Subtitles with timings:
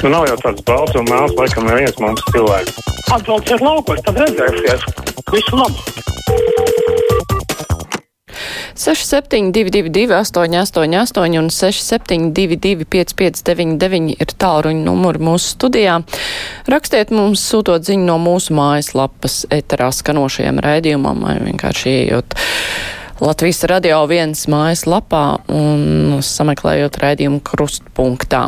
[0.00, 2.78] Nu, nav jau tāds balts un mēls, laikam, neviens mums cilvēks.
[3.12, 4.86] Atbalsts ir laukos, tad redzēsies.
[5.28, 5.76] Visu labu!
[8.80, 15.98] 6722, 888, un 672, 559, ir tālruņa numuri mūsu studijā.
[16.72, 22.38] Rakstiet mums, sūtot ziņu no mūsu mājaslapas eterā skanošajam raidījumam, vai vienkārši ejot
[23.20, 28.46] Latvijas radio viens mājaslapā un sameklējot raidījumu krustpunktā.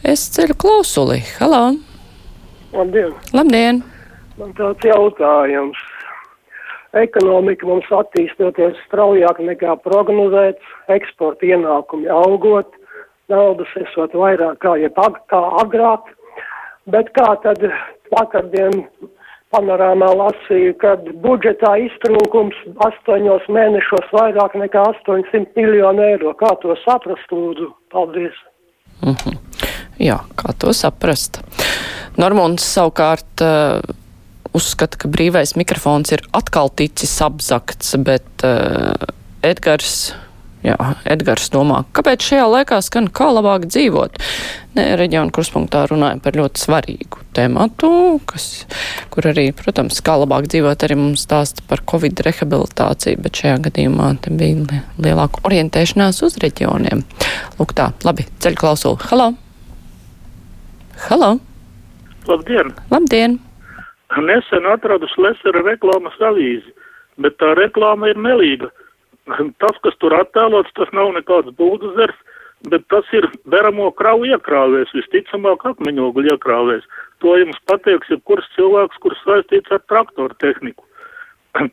[0.00, 1.18] Es ceļu klausuli.
[1.36, 1.74] Halo!
[2.72, 3.10] Labdien!
[3.36, 3.82] Labdien!
[4.40, 5.76] Man tāds jautājums.
[6.96, 12.72] Ekonomika mums attīstoties straujāk nekā prognozēts, eksporta ienākumi augot,
[13.28, 16.08] naudas esot vairāk kā, jeb ag kā agrāk,
[16.88, 17.60] bet kā tad
[18.16, 18.80] vakardien
[19.52, 22.56] panorāmā lasīju, kad budžetā iztrūkums
[22.88, 26.32] astoņos mēnešos vairāk nekā 800 miljonu eiro.
[26.40, 27.68] Kā to saprast, lūdzu?
[27.92, 28.40] Paldies!
[29.04, 29.49] Mm -hmm.
[30.00, 31.42] Jā, kā to saprast?
[32.20, 33.82] Normunds savukārt uh,
[34.56, 38.96] uzskata, ka brīvais mikrofons ir atkal ticis apzakts, bet uh,
[39.44, 40.12] Edgars.
[40.60, 40.76] Jā,
[41.08, 44.18] Edgars domā, kāpēc šajā laikā skan kā labāk dzīvot.
[44.76, 47.88] Nē, reģiona kurspunktā runāja par ļoti svarīgu tematu,
[48.28, 48.66] kas,
[49.08, 54.14] kur arī, protams, kā labāk dzīvot, arī mums stāsta par covid rehabilitāciju, bet šajā gadījumā
[54.20, 57.06] te bija lielāka orientēšanās uz reģioniem.
[57.56, 59.00] Lūk tā, labi, ceļu klausulu.
[59.08, 59.32] Halo!
[61.08, 61.38] Halo!
[62.28, 62.74] Labdien!
[62.90, 63.38] Labdien!
[64.26, 66.74] Nesen atradu Slesera reklāmas avīzi,
[67.24, 68.68] bet tā reklāma ir melīga.
[69.62, 72.18] Tas, kas tur attēlots, tas nav nekāds būduzers,
[72.68, 76.84] bet tas ir veramo kravu iekrāvēs, visticamāk akmeņogļu iekrāvēs.
[77.24, 80.84] To jums pateiks jebkurš cilvēks, kurš saistīts ar traktoru tehniku.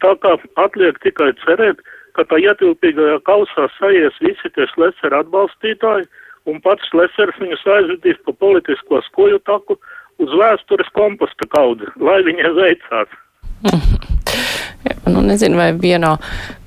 [0.03, 1.83] Tā kā atliek tikai cerēt,
[2.16, 6.08] ka tā ietilpīgajā kausā sajies visi tie Slesera atbalstītāji,
[6.48, 9.78] un pats Slesers viņus aizvedīs pa politisko skoju taku,
[10.23, 13.16] uz vēstures komposta kaudzi, lai viņai veicās.
[13.67, 16.16] Jā, nu nezinu, vai vienā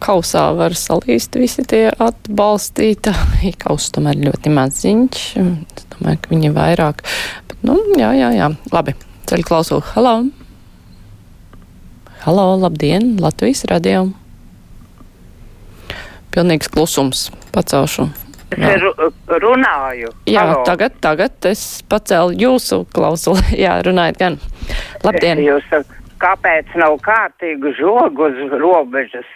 [0.03, 3.55] kausā var salīst visi tie atbalstītāji.
[3.65, 5.25] Kaus tomēr ļoti maziņš.
[5.41, 7.05] Es domāju, ka viņi ir vairāk.
[7.51, 8.53] Bet, nu, jā, jā, jā.
[8.75, 8.97] Labi.
[9.31, 9.85] Ceļu klausulu.
[9.95, 10.17] Halo!
[12.25, 13.15] Halo, labdien!
[13.23, 14.09] Latvijas radio!
[16.35, 17.29] Pilnīgs klusums.
[17.55, 18.11] Pacelšu
[18.51, 18.83] Es
[19.43, 20.11] runāju.
[20.27, 20.65] Jā, Halo.
[20.67, 23.45] tagad, tagad es pacēlu jūsu klausuli.
[23.65, 24.39] Jā, runājiet gan.
[25.05, 25.43] Labdien!
[25.51, 25.67] Jūs,
[26.23, 29.29] kāpēc nav kārtīgu žogu uz robežas?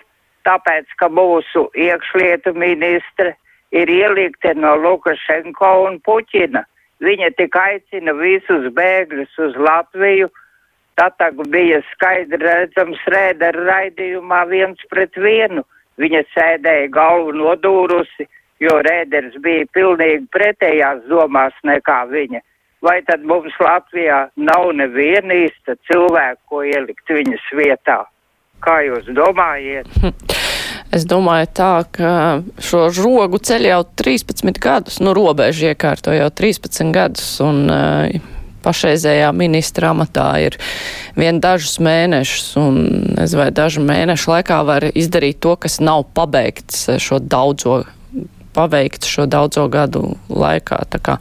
[0.45, 3.33] Tāpēc, ka mūsu iekšlietu ministre
[3.73, 6.65] ir ielikta no Lukašenko un Puķina.
[7.05, 10.29] Viņa tik aicina visus bēgļus uz Latviju.
[10.95, 11.19] Tad
[11.51, 15.65] bija skaidri redzams rēdera raidījumā viens pret vienu.
[15.99, 18.29] Viņa sēdēja galvu nodūrusi
[18.65, 22.43] jo Rēders bija pilnīgi pretējās domās nekā viņa.
[22.85, 28.03] Vai tad mums Latvijā nav neviena īsta cilvēka, ko ielikt viņas vietā?
[28.65, 29.89] Kā jūs domājat?
[30.95, 32.11] Es domāju tā, ka
[32.63, 38.29] šo žogu ceļ jau 13 gadus, nu robežu iekārto jau 13 gadus, un uh,
[38.65, 40.59] pašreizējā ministra amatā ir
[41.19, 42.79] vien dažus mēnešus, un
[43.25, 47.83] es vai dažu mēnešu laikā var izdarīt to, kas nav pabeigts šo daudzo
[48.55, 50.79] paveikts šo daudzo gadu laikā.
[50.93, 51.17] Tā kā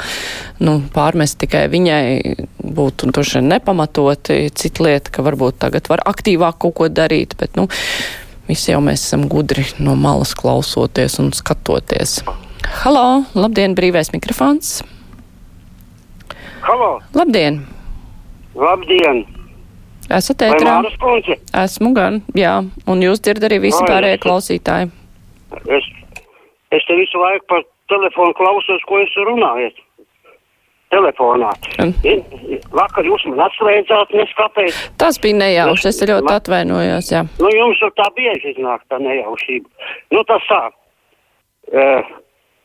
[0.64, 4.40] nu, pārmest tikai viņai būtu droši vien nepamatoti.
[4.56, 7.68] Cita lieta, ka varbūt tagad var aktīvāk kaut ko darīt, bet nu,
[8.50, 12.22] visi jau mēs esam gudri no malas klausoties un skatoties.
[12.84, 14.82] Halo, labdien, brīvais mikrofons!
[16.64, 16.96] Halo!
[17.18, 17.66] Labdien!
[18.56, 19.26] Labdien!
[20.14, 20.78] Esat ētrā?
[21.64, 22.58] Esmu gan, jā,
[22.88, 24.92] un jūs dzirdat arī visi pārējie klausītāji.
[25.64, 25.88] Es
[26.74, 29.82] Es te visu laiku par telefonu klausos, ko jūs runājat.
[30.94, 31.50] Telefonā.
[32.78, 34.82] Vakar jūs man atslēdzāt, nes kāpēc.
[35.02, 36.38] Tas bija nejauši, es ļoti man...
[36.38, 37.24] atvainojos, jā.
[37.42, 39.90] Nu, jums jau tā bieži iznāk tā nejaušība.
[40.14, 40.62] Nu, tas tā.
[41.74, 42.12] Uh,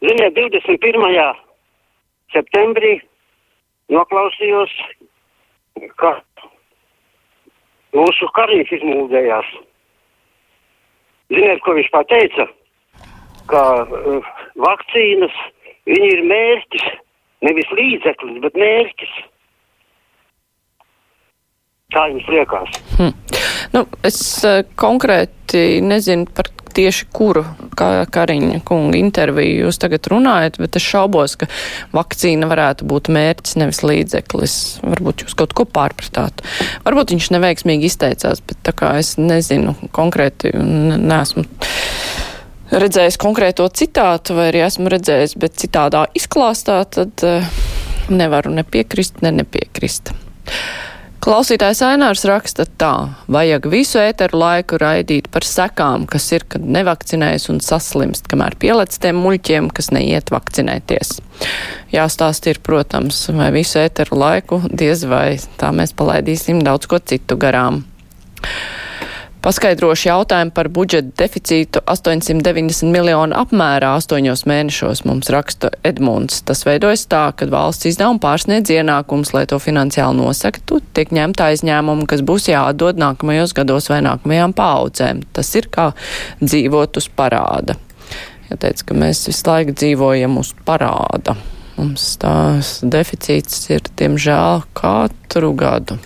[0.04, 1.40] ziniet, 21.
[2.34, 2.99] septembrī
[3.94, 4.76] noklausījos,
[5.96, 6.19] ka
[7.96, 9.56] mūsu karīs izmūdējās.
[11.32, 12.49] Ziniet, ko viņš pateica?
[13.50, 14.31] Ka uh,
[14.61, 15.35] vakcīnas
[15.89, 16.87] ir mērķis,
[17.49, 19.17] nevis līdzeklis, bet mērķis.
[21.95, 22.81] Kā jums liekas?
[22.99, 23.15] Hmm.
[23.73, 27.43] Nu, es uh, konkrēti nezinu par tieši kuru
[27.79, 31.49] kā Kariņa kunga interviju jūs tagad runājat, bet es šaubos, ka
[31.97, 34.56] vakcīna varētu būt mērķis, nevis līdzeklis.
[34.85, 36.45] Varbūt jūs kaut ko pārpratāt.
[36.87, 41.47] Varbūt viņš neveiksmīgi izteicās, bet tā kā es nezinu konkrēti un neesmu
[42.73, 47.59] redzējis konkrēto citātu, vai arī esmu redzējis, bet citādā izklāstā, tad uh,
[48.09, 50.15] Nevaru nepiekrist, ne nepiekrist.
[51.19, 52.93] Klausītājs Ainārs raksta tā,
[53.29, 58.97] vajag visu ēteru laiku raidīt par sekām, kas ir, kad nevakcinējas un saslimst, kamēr pielec
[59.03, 61.19] tiem muļķiem, kas neiet vakcinēties.
[61.93, 67.37] Jāstāst ir, protams, vai visu ēteru laiku diez vai tā mēs palaidīsim daudz ko citu
[67.37, 67.82] garām.
[69.49, 76.43] Paskaidrošu jautājumu par budžeta deficītu 890 miljonu apmērā astoņos mēnešos mums raksta Edmunds.
[76.45, 82.05] Tas veidojas tā, ka valsts izdevuma pārsniedz ienākums, lai to finansiāli nosaktu, tiek ņemta aizņēmumi,
[82.12, 85.25] kas būs jāatdod nākamajos gados vai nākamajām paudzēm.
[85.33, 85.95] Tas ir kā
[86.45, 87.81] dzīvot uz parāda.
[88.53, 91.39] Ja teica, ka mēs visu laiku dzīvojam uz parāda.
[91.81, 95.97] Mums tās deficīts ir, diemžēl, katru gadu.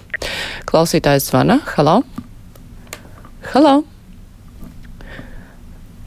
[0.70, 1.58] Klausītājs zvana.
[1.74, 2.04] Halo!
[3.52, 3.82] Halo!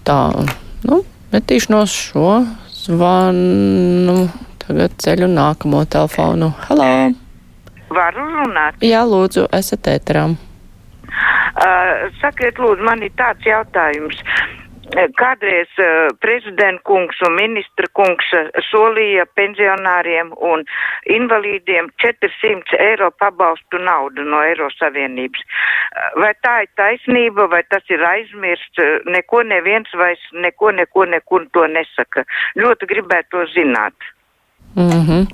[0.01, 0.15] Tā,
[0.89, 0.95] nu,
[1.30, 2.39] metīšu no šo
[2.74, 4.15] zvanu.
[4.63, 6.50] Tagad ceļu nākamo telefonu.
[6.63, 6.88] Halo!
[7.94, 8.81] Varu runāt?
[8.81, 10.33] Jā, lūdzu, esat ēterām.
[11.06, 14.25] Uh, sakiet, lūdzu, man ir tāds jautājums.
[14.94, 20.62] Kādreiz uh, prezidenta kungs un ministra kungs uh, solīja pensionāriem un
[21.10, 25.42] invalīdiem 400 eiro pabalstu naudu no Eiro Savienības.
[25.42, 28.84] Uh, vai tā ir taisnība, vai tas ir aizmirsts?
[29.10, 32.26] Neko neviens vairs neko, neko, nekur to nesaka.
[32.56, 34.14] Ļoti gribētu to zināt.
[34.75, 35.27] Mm -hmm.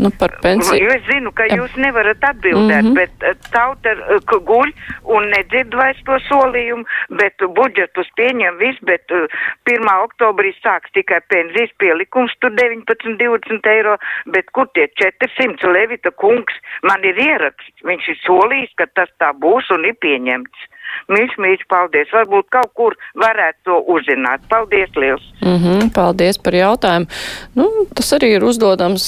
[0.00, 0.84] Nu, par pensiju.
[0.84, 2.94] Jo es zinu, ka jūs nevarat atbildēt, mm -hmm.
[3.00, 4.70] bet uh, tauta uh, guļ
[5.16, 6.84] un nedzird vairs to solījumu,
[7.20, 9.90] bet budžetus pieņem viss, bet 1.
[10.06, 13.96] oktobrī sāks tikai pensijas pielikums, tur 19, 20 eiro,
[14.34, 19.32] bet kur tie 400 Levita kungs, man ir ieraksts, viņš ir solījis, ka tas tā
[19.44, 20.69] būs un ir pieņemts.
[21.10, 22.12] Mīļš, mīļš, paldies.
[22.14, 24.44] Varbūt kaut kur varētu to uzzināt.
[24.50, 25.24] Paldies, liels.
[25.42, 27.06] Mm -hmm, paldies par jautājumu.
[27.54, 29.04] Nu, tas arī ir uzdodams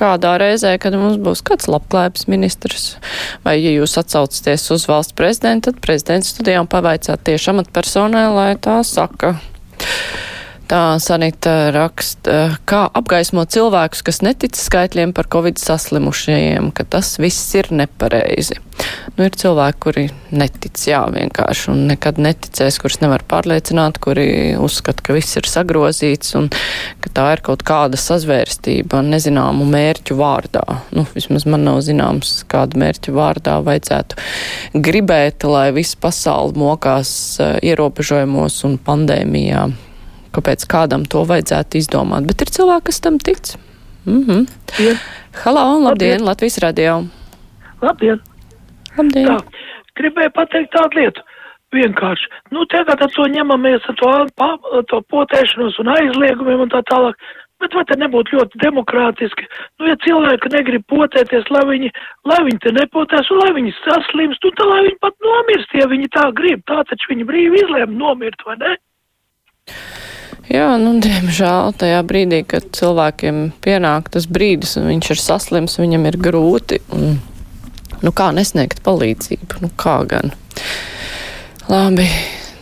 [0.00, 2.96] kādā reizē, kad mums būs kāds labklājības ministrs.
[3.44, 8.82] Vai, ja jūs atsaucaties uz valsts prezidentu, tad prezidents studijām pavaicāt tieši amatpersonai, lai tā
[8.82, 9.34] saka.
[10.68, 17.54] Tā Sanita raksta, kā apgaismot cilvēkus, kas netic skaitļiem par covid saslimušajiem, ka tas viss
[17.56, 18.58] ir nepareizi.
[19.16, 24.28] Nu, ir cilvēki, kuri netic, jā, vienkārši, un nekad neticēs, kurus nevar pārliecināt, kuri
[24.60, 26.50] uzskata, ka viss ir sagrozīts un
[27.00, 30.66] ka tā ir kaut kāda sazvērstība nezināmu mērķu vārdā.
[30.92, 34.20] Nu, vismaz man nav zināms, kādu mērķu vārdā vajadzētu
[34.84, 37.10] gribēt, lai viss pasauli mokās
[37.40, 39.70] uh, ierobežojumos un pandēmijā
[40.36, 43.56] kāpēc kādam to vajadzētu izdomāt, bet ir cilvēki, kas tam tic.
[44.06, 44.46] Mm -hmm.
[44.78, 44.94] Ja.
[45.44, 47.04] Halo, labdien, labdien, Latvijas radio.
[47.82, 48.20] Labdien.
[48.96, 49.26] Labdien.
[49.26, 49.38] Tā,
[50.00, 51.20] gribēju pateikt tādu lietu.
[51.72, 54.12] Vienkārši, nu tagad ar to ņemamies, ar to,
[54.88, 57.14] to potēšanos un aizliegumiem un tā tālāk.
[57.58, 59.46] Bet vai te nebūtu ļoti demokrātiski?
[59.78, 61.90] Nu, ja cilvēki negrib potēties, lai viņi,
[62.30, 65.88] lai viņi te nepotēs un lai viņi saslimst, un tā lai viņi pat nomirst, ja
[65.90, 66.62] viņi tā grib.
[66.70, 68.76] Tā taču viņi brīvi izlēma nomirt, vai ne?
[70.48, 76.06] Jā, nu, diemžēl tajā brīdī, kad cilvēkiem pienāk tas brīdis un viņš ir saslims, viņam
[76.08, 76.80] ir grūti.
[76.96, 77.18] Un,
[78.00, 79.60] nu, kā nesniegt palīdzību?
[79.64, 80.32] Nu, kā gan?
[81.68, 82.06] Labi,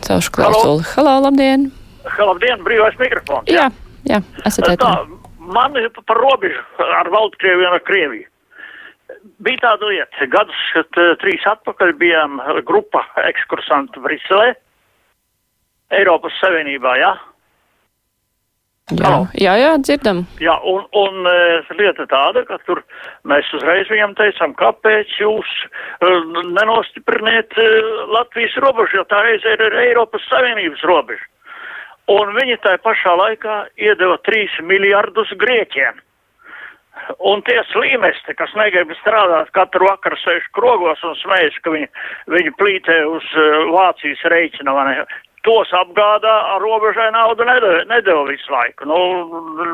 [0.07, 0.87] celšu klausuli.
[0.97, 1.69] Halo, labdien!
[2.19, 3.47] Labdien, brīvais mikrofons.
[3.51, 3.69] Jā,
[4.07, 4.91] jā, esat tā.
[5.47, 8.27] Man ir par robežu ar Baltkrieviju un ar Krieviju.
[9.47, 10.91] Bija tāda lieta, gadus
[11.23, 14.57] trīs atpakaļ bijām grupa ekskursantu Briselē,
[15.95, 17.15] Eiropas Savienībā, jā.
[17.15, 17.36] Ja?
[18.95, 20.21] Jā, jā, jā, dzirdam.
[20.39, 22.85] Jā, un, un uh, lieta tāda, ka tur
[23.27, 26.21] mēs uzreiz viņam teicām, kāpēc jūs uh,
[26.55, 31.27] nenostipriniet uh, Latvijas robežu, jo tā reizē ir, ir Eiropas Savienības robeža.
[32.15, 35.99] Un viņi tā pašā laikā iedeva 3 miljardus Grieķiem.
[37.27, 41.91] Un tie slīmesti, kas negrib strādāt katru vakaru sēž krogos un smējas, ka viņi,
[42.31, 43.35] viņi plītē uz
[43.75, 44.79] Vācijas rēķina,
[45.47, 48.89] tos apgādā ar robežai naudu nedeva, nedeva visu laiku.
[48.91, 48.99] Nu,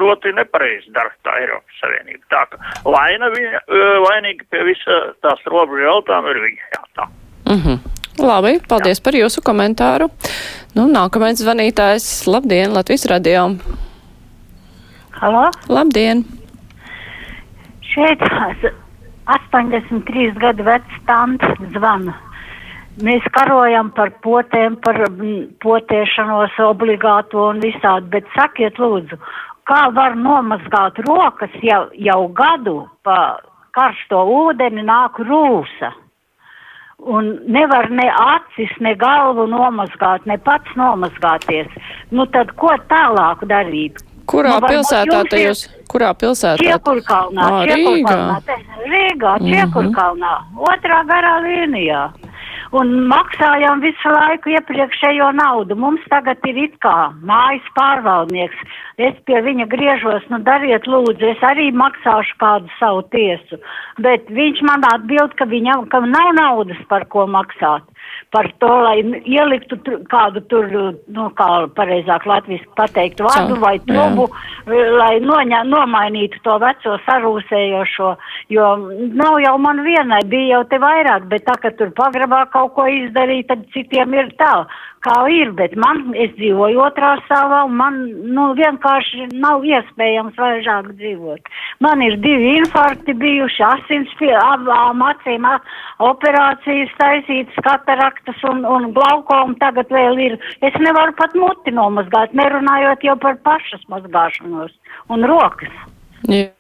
[0.00, 2.22] ļoti nepareizi dara tā Eiropas Savienība.
[2.32, 3.64] Tā ka vaina viņa,
[4.06, 6.70] vainīgi pie visa tās robežu jautājuma ir viņa.
[6.76, 7.08] Jā, tā.
[7.48, 7.78] Mm -hmm.
[8.20, 9.04] Labi, paldies Jā.
[9.04, 10.10] par jūsu komentāru.
[10.76, 12.26] Nu, nākamais zvanītājs.
[12.28, 13.56] Labdien, Latvijas radio.
[15.10, 15.50] Halo?
[15.68, 16.24] Labdien!
[17.80, 18.20] Šeit
[19.24, 22.14] 83 gadu vecs tants zvana.
[23.00, 29.16] Mēs karojam par potēm, par mm, potēšanos obligāto un visādi, bet sakiet lūdzu,
[29.64, 33.38] kā var nomazgāt rokas jau, jau gadu pa
[33.72, 35.94] karsto ūdeni nāk rūsa?
[37.02, 41.72] Un nevar ne acis, ne galvu nomazgāt, ne pats nomazgāties.
[42.12, 44.04] Nu tad ko tālāk darīt?
[44.28, 45.64] Kurā Nu, pilsētā te jūs?
[45.90, 46.60] Kurā pilsētā?
[46.60, 48.44] Čiekurkalnā, Ā, Čiekurkalnā, Rīgā.
[48.46, 49.48] te- Rīgā, Mhm.
[49.50, 50.34] Čiekurkalnā,
[50.68, 52.04] otrā garā līnijā.
[52.72, 55.76] Un maksājām visu laiku iepriekšējo naudu.
[55.76, 58.62] Mums tagad ir it kā mājas pārvaldnieks.
[58.96, 63.60] Es pie viņa griežos, nu dariet lūdzu, es arī maksāšu kādu savu tiesu.
[64.00, 67.84] Bet viņš man atbild, ka viņam, ka nav naudas par ko maksāt.
[68.32, 70.68] Par to, lai ieliktu tur, kādu tur,
[71.12, 74.30] nu kā pareizāk latviski pateikt, Caur- vai trubu,
[74.66, 78.14] lai noņa, nomainītu to veco sarūsējošo,
[78.56, 78.70] jo
[79.20, 82.88] nav jau man vienai, bija jau te vairāk, bet tā, ka tur pagrabā kaut ko
[82.88, 84.64] izdarīt, tad citiem ir tā,
[85.04, 87.98] kā ir, bet man, es dzīvoju otrā stāvā, un man,
[88.36, 91.50] nu, vienkārši nav iespējams vairāk dzīvot.
[91.84, 95.48] Man ir divi infarkti bijuši, asins pie abām acīm,
[96.02, 100.38] operācijas taisītas, kataraktas un, un glaukoma tagad vēl ir.
[100.62, 104.74] Es nevaru pat muti nomazgāt, nerunājot jau par pašas mazgāšanos
[105.12, 105.74] un rokas.
[106.30, 106.52] Jā,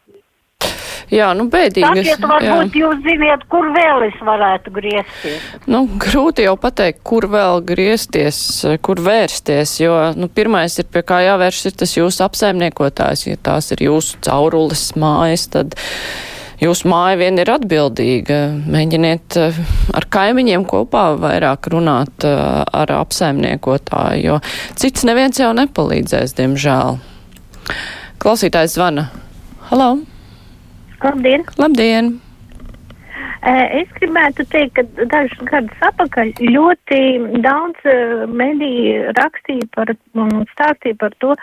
[1.12, 2.00] jā nu bēdīgas.
[2.00, 5.46] Sakiet, varbūt jūs ziniet, kur vēl es varētu griezties.
[5.70, 8.40] Nu, grūti jau pateikt, kur vēl griezties,
[8.84, 13.26] kur vērsties, jo nu, pirmais ir pie kā jāvērš ir tas jūsu apsaimniekotājs.
[13.28, 15.76] Ja tās ir jūsu caurules mājas, tad
[16.62, 18.38] jūsu māja vien ir atbildīga.
[18.72, 19.58] Mēģiniet eh,
[19.96, 24.38] ar kaimiņiem kopā vairāk runāt eh, ar apsaimniekotāju, jo
[24.78, 27.02] cits neviens jau nepalīdzēs, diemžēl.
[28.22, 29.10] Klausītājs zvana.
[29.70, 30.11] Halo!
[31.02, 31.42] Labdien!
[31.58, 32.14] Labdien!
[33.42, 36.98] Es gribētu teikt, ka dažus gadus atpakaļ ļoti
[37.42, 37.88] daudz
[38.30, 41.34] mediju rakstīja par un stāstīja par to,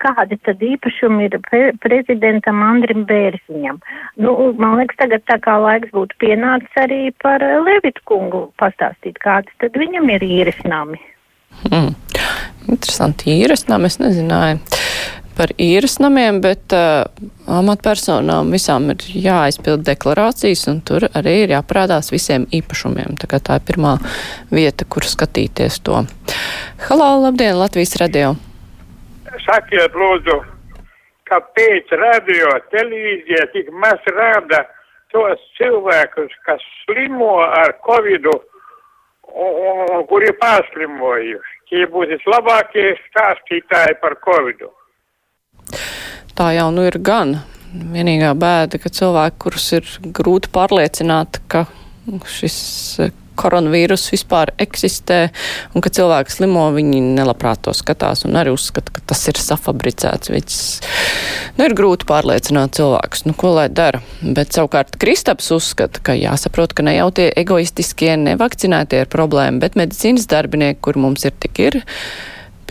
[0.00, 3.82] kādi tad īpašumi ir pre prezidentam Andrim Bērziņam.
[4.24, 9.52] Nu, man liekas, tagad tā kā laiks būtu pienācis arī par Levitu kungu pastāstīt, kādi
[9.60, 11.02] tad viņam ir īresnami.
[11.68, 11.92] Mm.
[12.72, 14.62] Interesanti, īresnām es nezināju
[15.36, 17.04] par īres namiem, bet uh,
[17.50, 23.16] amatpersonām visām ir jāaizpild deklarācijas, un tur arī ir jāparādās visiem īpašumiem.
[23.20, 23.96] Tā tā ir pirmā
[24.52, 26.04] vieta, kur skatīties to.
[26.88, 28.34] Halo, labdien, Latvijas radio!
[29.46, 30.38] Sakiet, lūdzu,
[31.30, 34.66] kāpēc radio televīzija tik maz rāda
[35.12, 38.36] tos cilvēkus, kas slimo ar covidu
[40.08, 41.58] kuri pārslimojuši?
[41.70, 44.68] Tie būtu vislabākie stāstītāji par covidu.
[46.38, 47.38] Tā jau nu ir gan.
[47.72, 51.64] Vienīgā bēda, ka cilvēki, kurus ir grūti pārliecināt, ka
[52.28, 52.58] šis
[53.38, 55.18] koronavīrus vispār eksistē
[55.72, 60.32] un ka cilvēki slimo, viņi nelabprāt to skatās un arī uzskata, ka tas ir safabricēts.
[60.32, 60.58] Viņas,
[61.58, 64.02] nu, ir grūti pārliecināt cilvēkus, nu, ko lai dara.
[64.22, 69.78] Bet savukārt Kristaps uzskata, ka jāsaprot, ka ne jau tie egoistiskie nevakcinētie ir problēma, bet
[69.80, 71.82] medicīnas darbinieki, kur mums ir tik ir.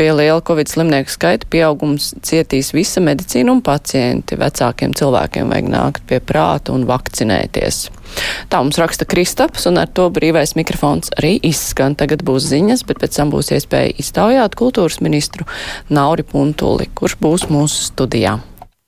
[0.02, 4.34] Pie liela covid slimnieku skaita pieaugums cietīs visa medicīna un pacienti.
[4.34, 7.84] Vecākiem cilvēkiem vajag nākt pie prāta un vakcinēties.
[8.50, 11.94] Tā mums raksta Kristaps, un ar to brīvais mikrofons arī izskan.
[11.94, 15.46] Tagad būs ziņas, bet pēc tam būs iespēja iztaujāt kultūras ministru
[15.94, 18.40] Nauri Puntuli, kurš būs mūsu studijā.